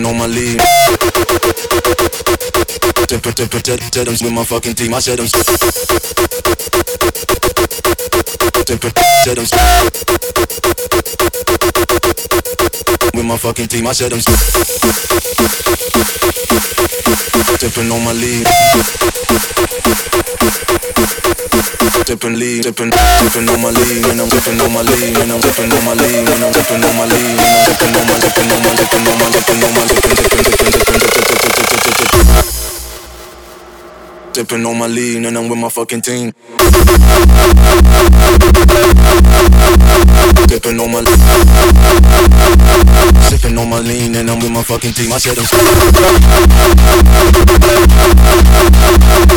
[0.00, 0.58] on my lean.
[3.06, 4.94] Tippin', tippin', ted, ted, with my fucking team.
[4.94, 5.20] I said
[9.24, 9.38] ted,
[13.22, 13.86] with my fucking team.
[13.86, 14.20] I said I'm
[17.58, 18.46] tipping on my lead.
[22.02, 25.40] Tipping lead, tipping, tipping on my lead, and I'm tipping on my lead, and I'm
[25.40, 28.18] tipping on my lead, and I'm tipping on my lead, and I'm tipping on my,
[28.18, 32.06] tipping on my, tipping on my, tipping on my, tipping, tipping, tipping, tipping, tipping, tipping,
[32.10, 32.81] tipping.
[34.32, 36.32] Tipping on my lead, and I'm with my fucking team.
[40.48, 41.02] Tipping on my
[43.28, 45.12] Sipping on my lean and I'm with my fucking team.
[45.12, 45.44] I said I'm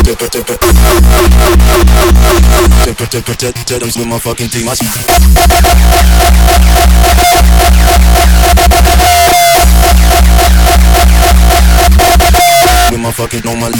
[0.03, 0.57] Dipper, dipper
[2.85, 4.69] Dipper, dipper, dipper, dipper, with my fucking team.
[4.69, 4.95] I said
[12.91, 13.71] With my fucking my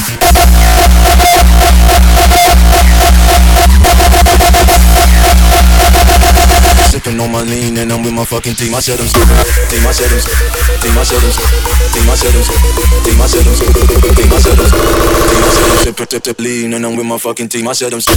[6.96, 8.74] Sipping on my lean and I'm with my fucking team.
[8.74, 9.28] I said I'm I'm
[9.68, 9.84] team.
[9.84, 10.96] I said I'm I'm team.
[10.96, 11.36] I said I'm
[11.92, 12.08] team.
[12.08, 12.48] I said I'm
[13.04, 13.20] team.
[13.20, 14.32] I said I'm tip tip fucking team.
[14.32, 14.80] I said I'm with
[15.28, 15.44] team.
[15.44, 17.68] I said I'm tip tip tip lean and I'm with my fucking team.
[17.68, 18.16] I said I'm I'm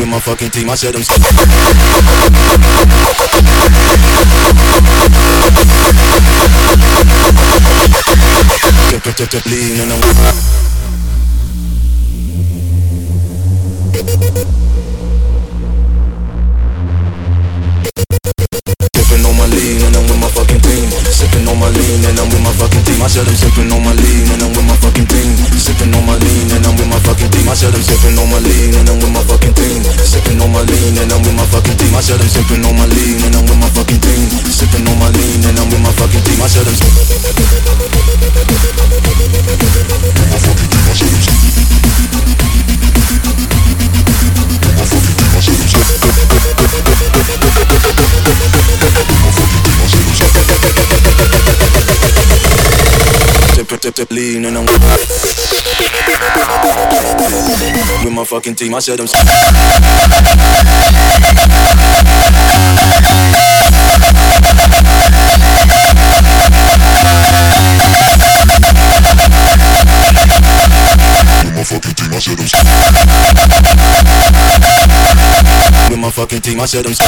[0.00, 0.70] with my fucking team.
[0.70, 1.20] I said I'm team.
[8.88, 10.73] Sipping on my lean and I'm with my
[23.04, 25.32] I said I'm sipping on my lead and I'm with my fucking pain.
[25.54, 27.46] Sippin' on my lean and I'm with my fucking team.
[30.02, 31.04] Sippin' on my lean and
[31.94, 34.26] I said I'm sipping on my lee, and I'm with my fucking team.
[34.50, 36.42] Steppin' on my lean and I'm with my fucking team.
[36.42, 36.74] I said I'm
[41.14, 41.33] sipping.
[54.14, 54.64] Lean and I'm
[58.04, 58.74] with my fucking team.
[58.74, 59.24] I said I'm with
[71.88, 72.03] my.
[72.14, 72.30] I I'm
[75.90, 76.60] with my fucking team.
[76.60, 77.00] I said I'm with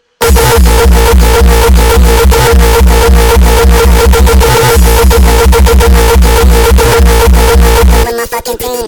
[8.06, 8.88] With my fucking team.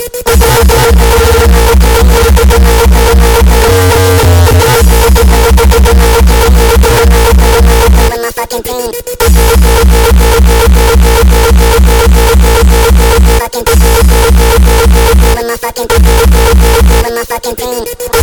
[8.30, 8.90] Fucking team.
[17.60, 18.19] Team.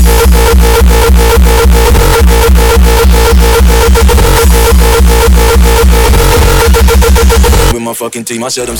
[8.00, 8.44] With fucking team.
[8.44, 8.76] I said I'm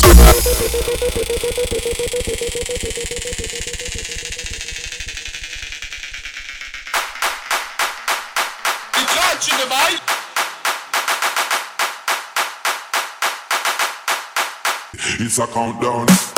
[15.19, 16.36] It's a countdown.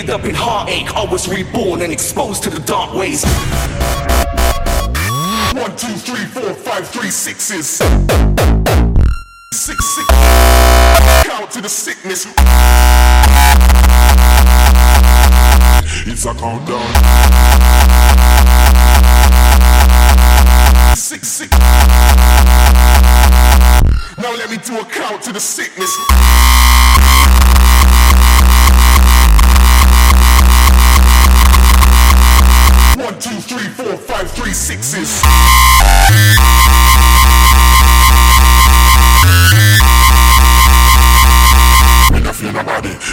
[0.00, 0.90] Ended up in heartache.
[0.96, 3.22] I was reborn and exposed to the dark ways.
[5.52, 7.82] One, two, three, four, five, three, sixes.
[9.52, 10.08] Six, six.
[11.24, 12.24] Count to the sickness.
[16.06, 16.80] It's a countdown.
[20.96, 21.50] Six, six.
[24.16, 25.94] Now let me do a count to the sickness.
[34.50, 35.22] 36s.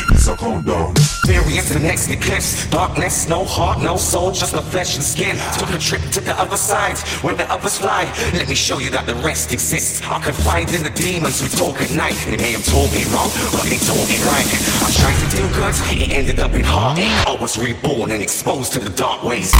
[0.10, 0.94] It's a countdown.
[1.28, 2.68] Various the next eclipse.
[2.70, 5.38] Darkness, no heart, no soul, just the flesh and skin.
[5.60, 8.12] Took a trip to the other side, where the others fly.
[8.34, 10.02] Let me show you that the rest exists.
[10.10, 12.18] I confide in the demons who talk at night.
[12.26, 14.50] They may have told me wrong, but they told me right.
[14.82, 17.28] I tried to do good, it ended up in heartache.
[17.28, 19.54] I was reborn and exposed to the dark ways.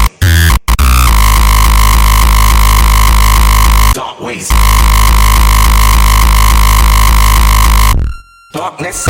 [4.28, 4.50] Ways.
[8.52, 9.08] Darkness.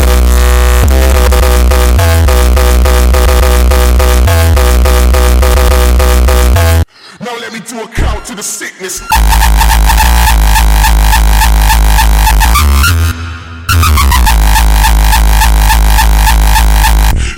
[7.19, 9.01] Now let me do a count to the sickness.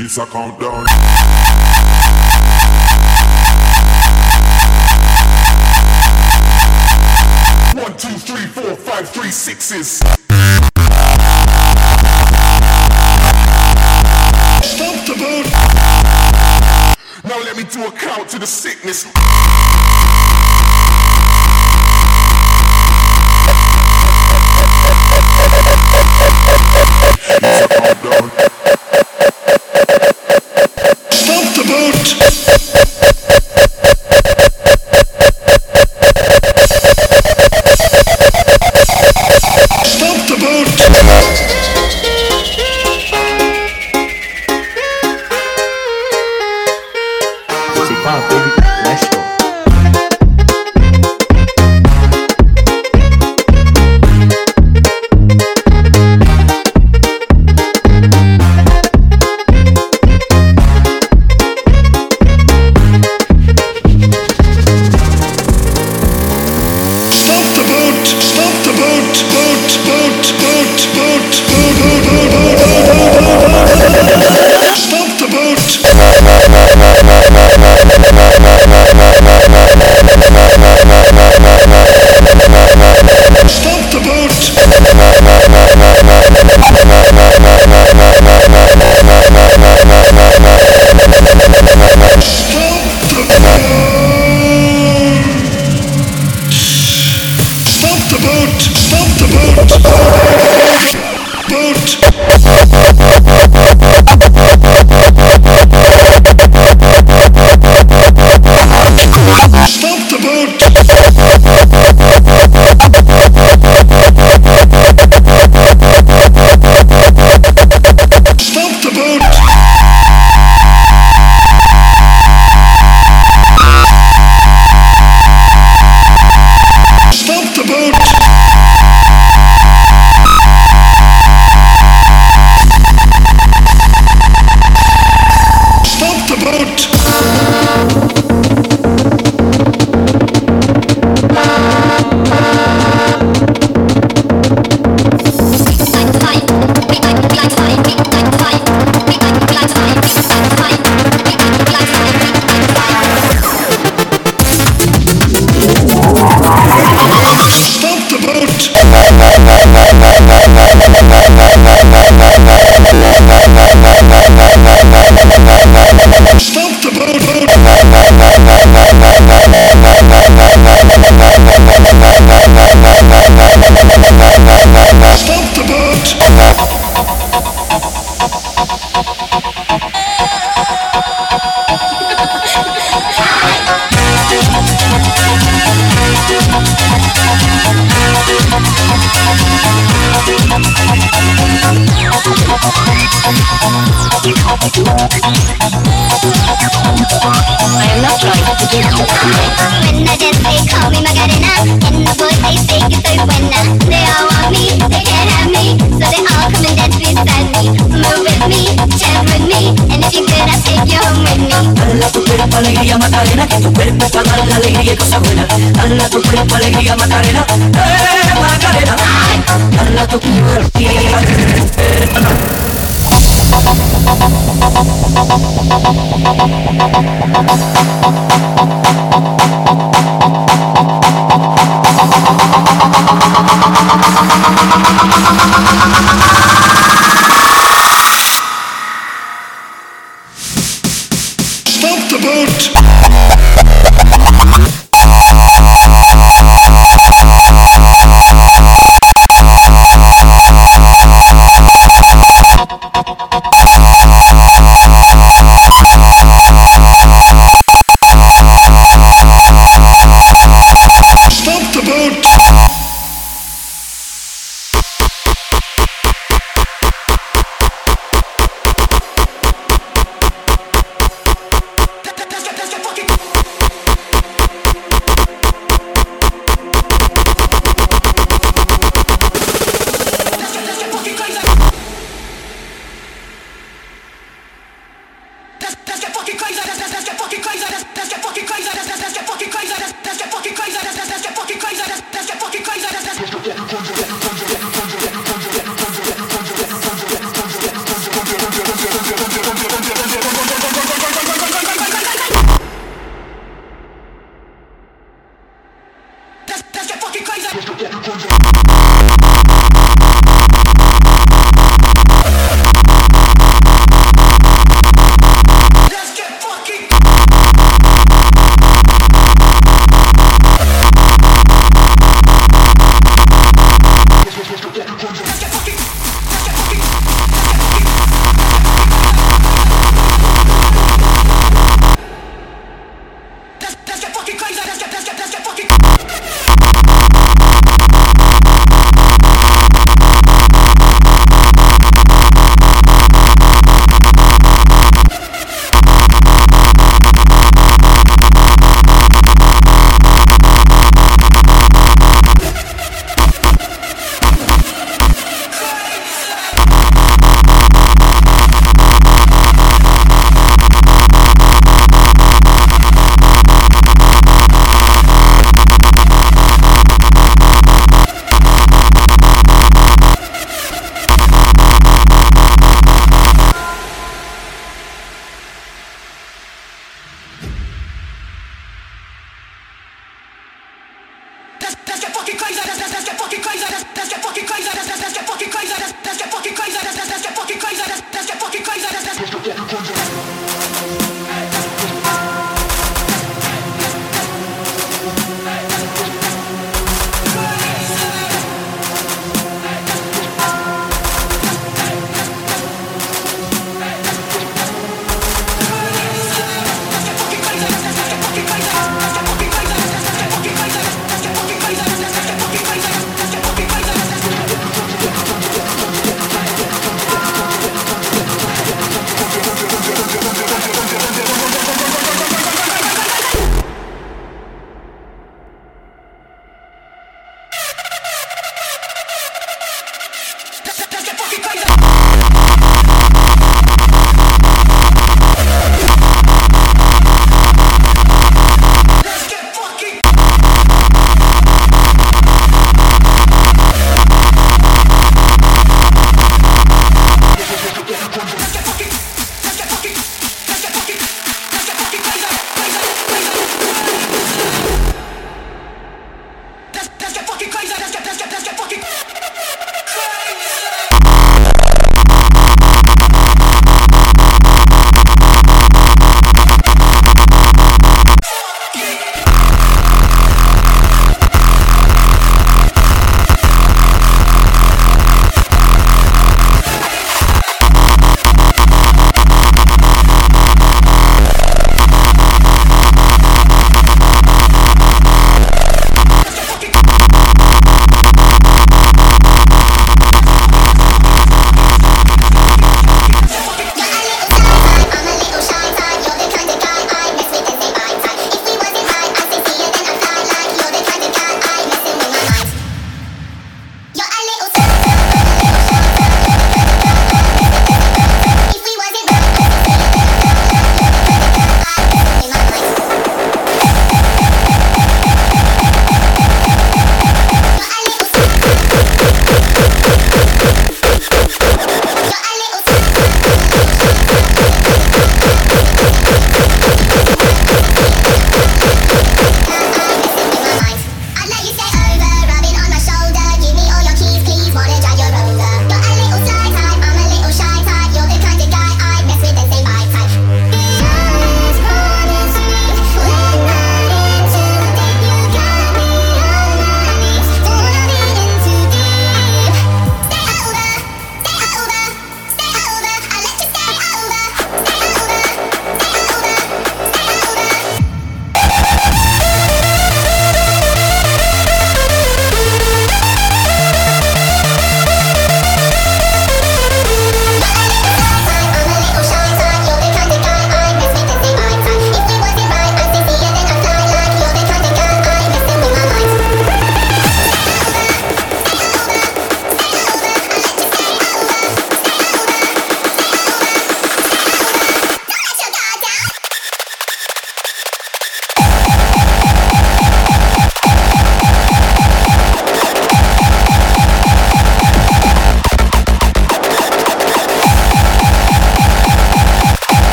[0.00, 1.97] It's a countdown.
[9.18, 9.98] Three, sixes.
[14.62, 15.46] Stop the boat.
[17.24, 19.06] Now let me do a count to the sickness.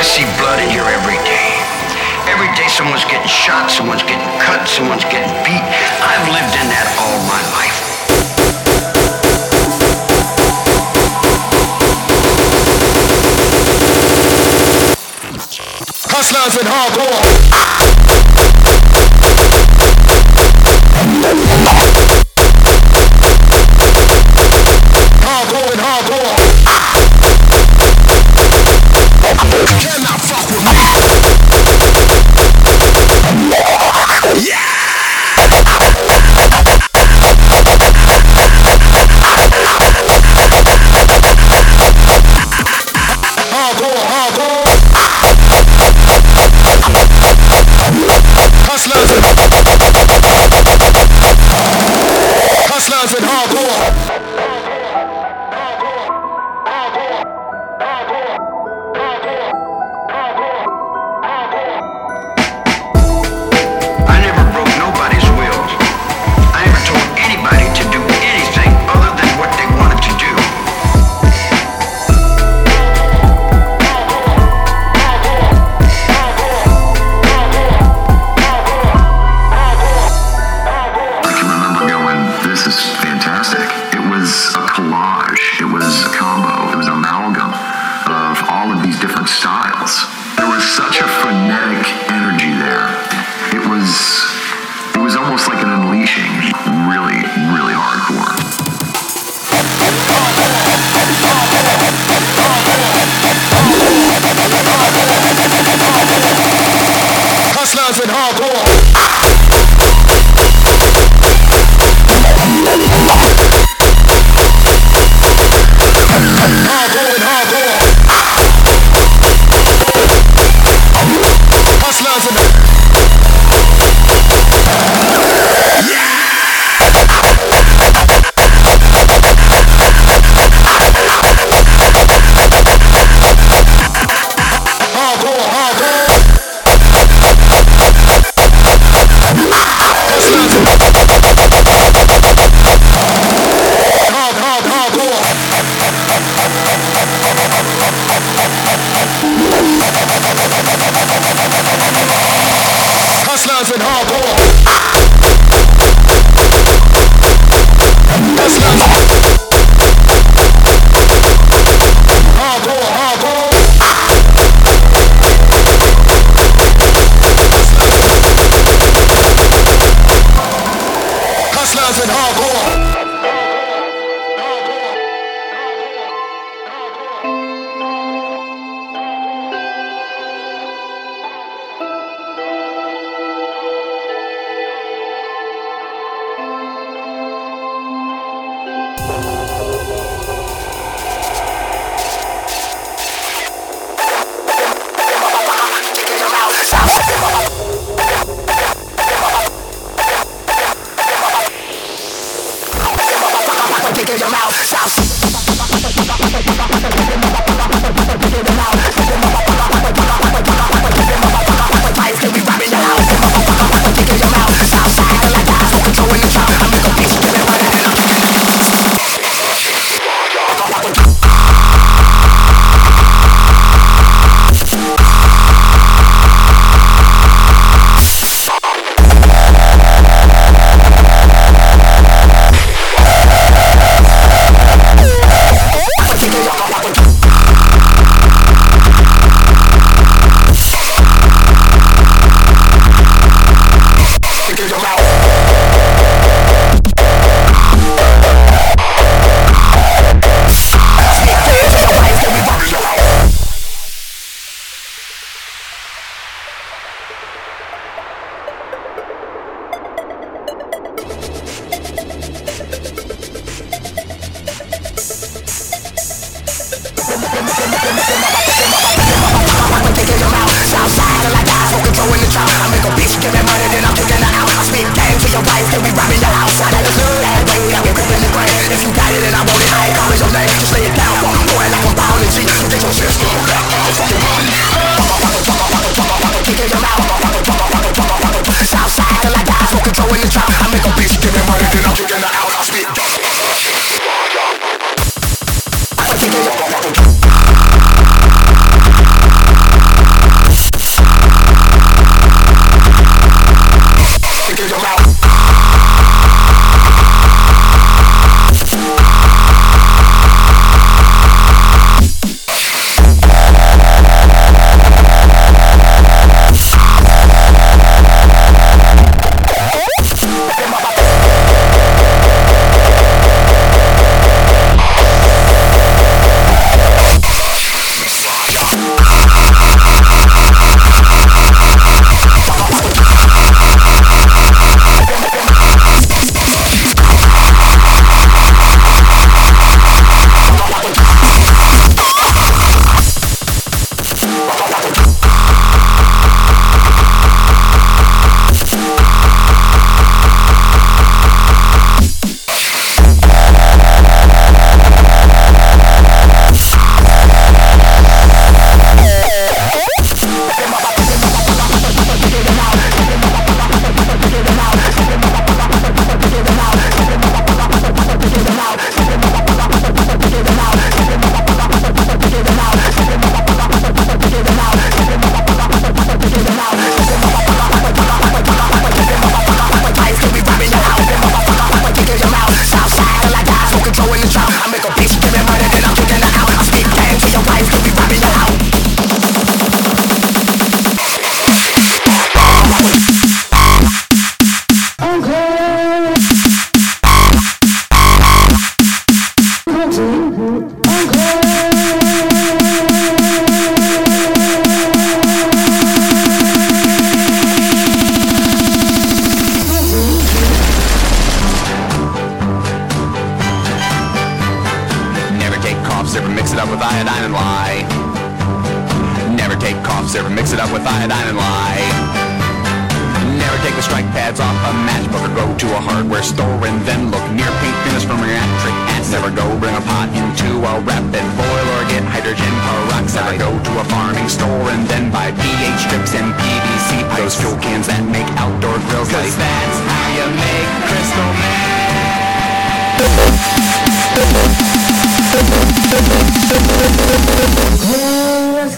[0.00, 1.60] I see blood in here every day.
[2.26, 5.60] Every day someone's getting shot, someone's getting cut, someone's getting beat.
[6.00, 7.76] I've lived in that all my life.
[16.08, 17.89] Hustlers and hardcore.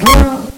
[0.04, 0.51] Never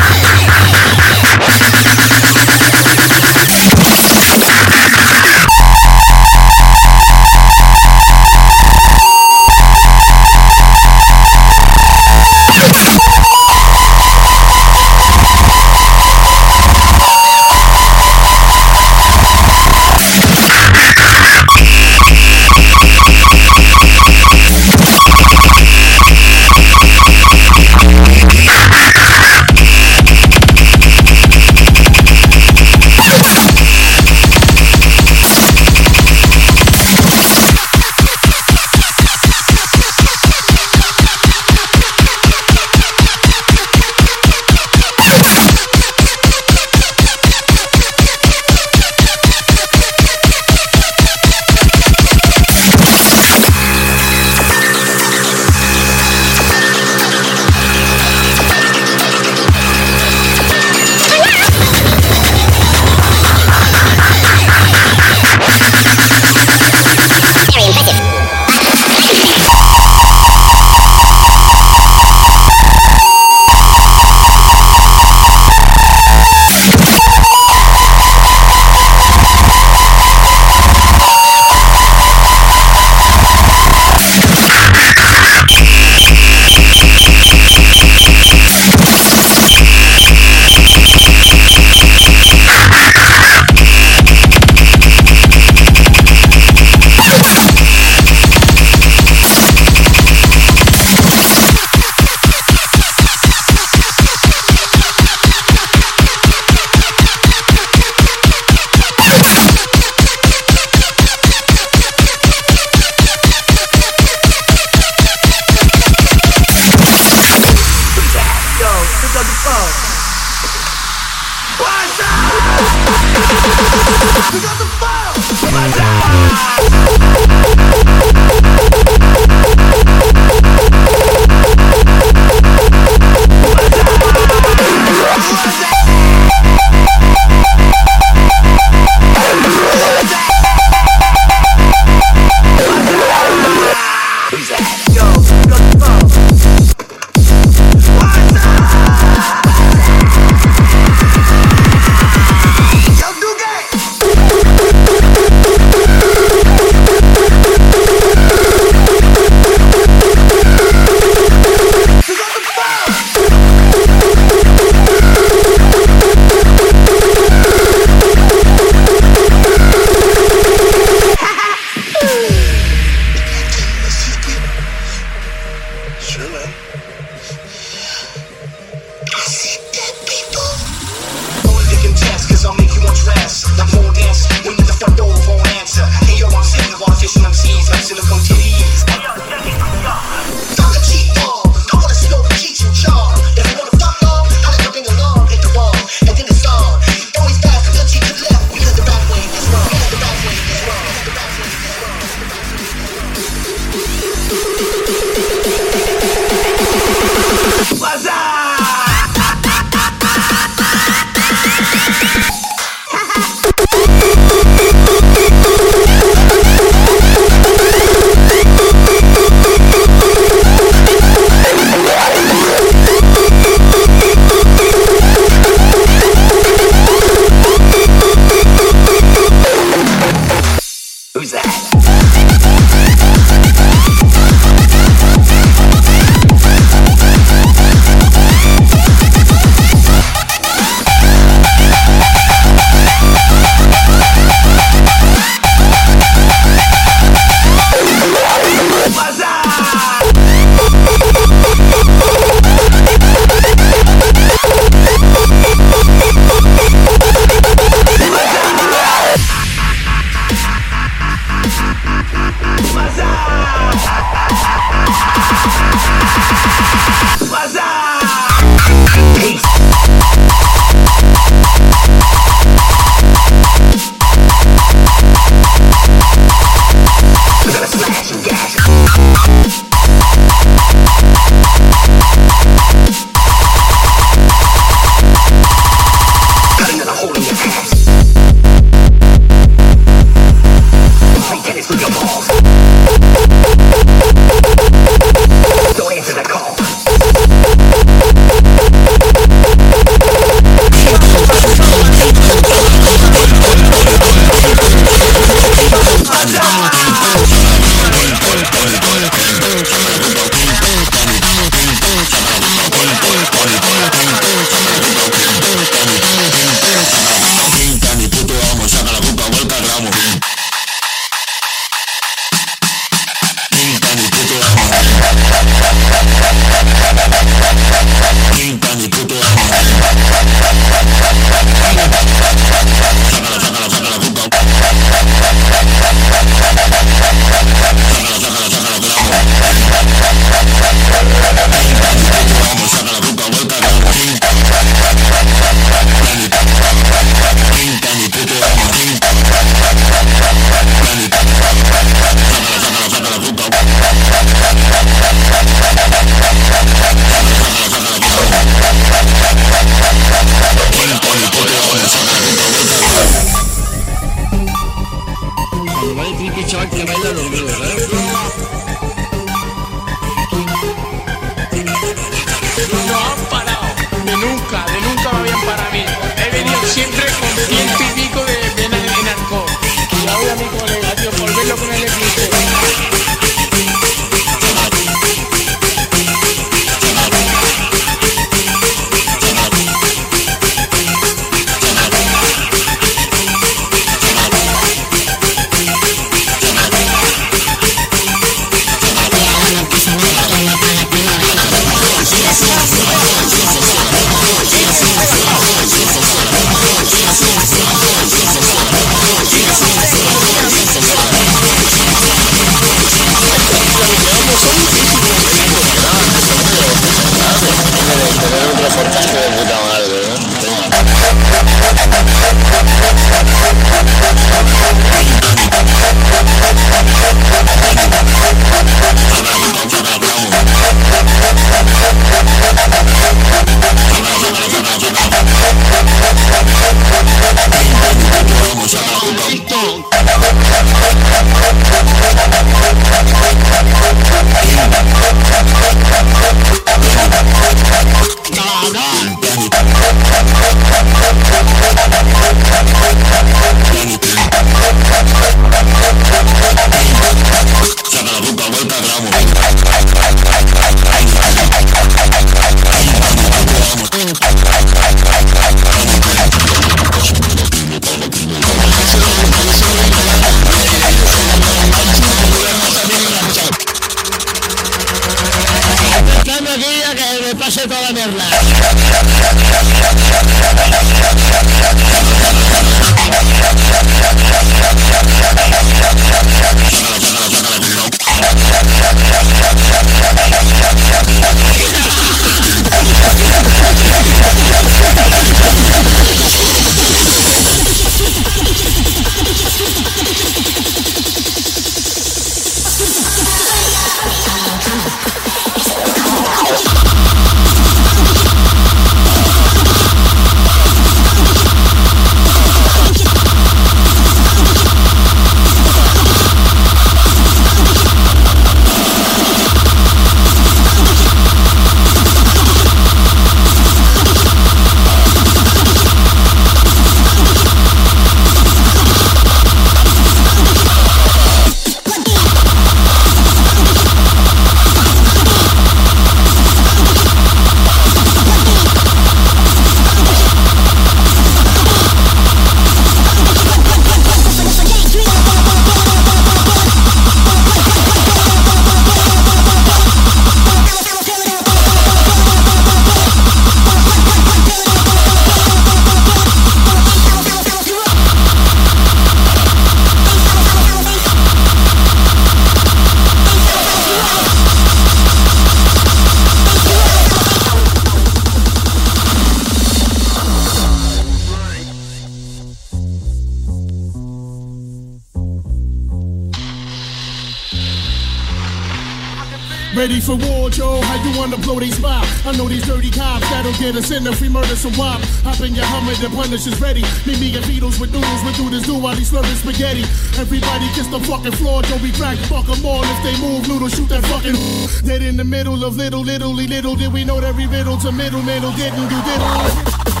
[583.71, 585.01] cops that'll get us in if we murder some wop.
[585.23, 586.81] Hop in your Hummer, the punish is ready.
[587.05, 589.83] Meet me and Beatles with noodles, we do this do while he's slurping spaghetti.
[590.19, 592.21] Everybody kiss the fucking floor, don't be cracked.
[592.27, 594.35] Fuck 'em all if they move, noodle, shoot that fucking
[594.87, 597.91] Dead in the middle of little, little, little, did we know that every riddle to
[597.91, 600.00] middle, middle didn't do diddle.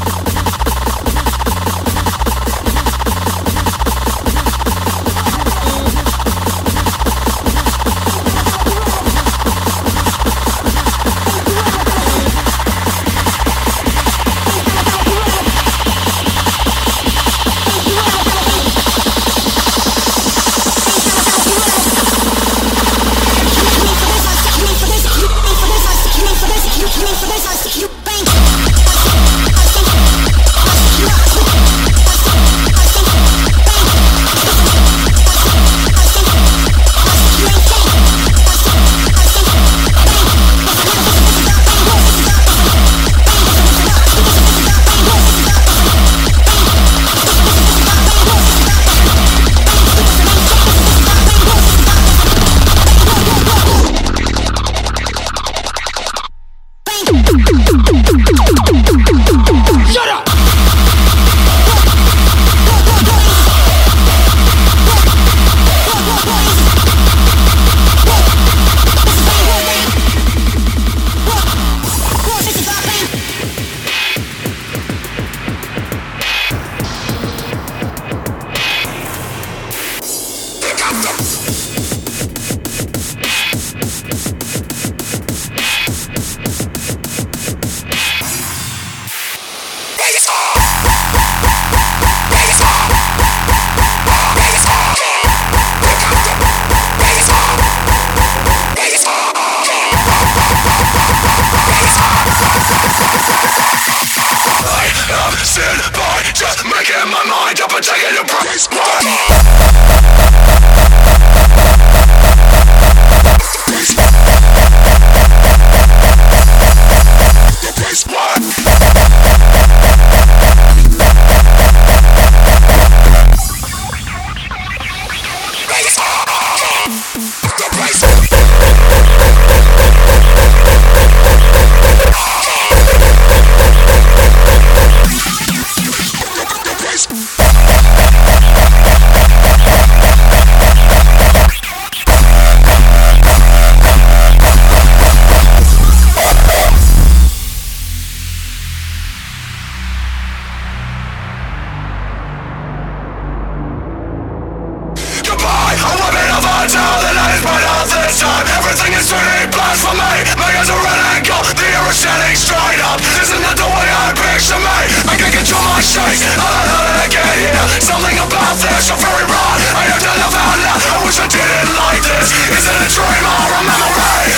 [159.11, 162.35] Everything is turning black for me My eyes are red cold, the air is standing
[162.39, 164.87] straight up Isn't that the way I picture me?
[165.03, 167.59] I can't control my shakes, how the hell did I get here?
[167.83, 171.27] Something about this, so very wrong I have to live out loud, I wish I
[171.27, 174.31] didn't like this Is it a dream or a memory?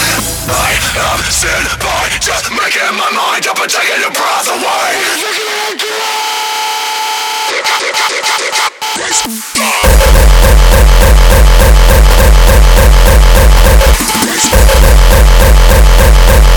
[0.49, 0.73] I
[1.05, 4.89] am sin by just making my mind up and taking your breath away
[9.53, 11.22] Goodbye,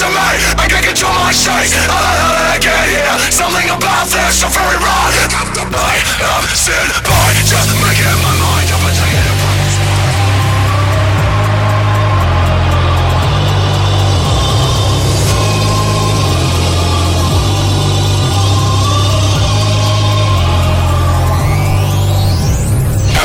[0.00, 0.32] Picture me?
[0.56, 3.20] I can't control my shakes, how the hell did I get here?
[3.28, 5.12] Something about this so very wrong
[5.76, 9.29] I am sin by just making my mind up and taking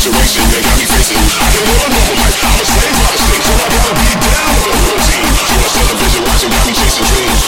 [0.00, 1.20] Situation they got me facing.
[1.20, 2.40] I can live a normal life.
[2.40, 5.28] I'm a slave by the state, so I gotta be down with the routine.
[5.60, 7.39] Much television watching got me chasing dreams.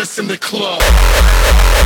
[0.00, 1.79] hottest in the club.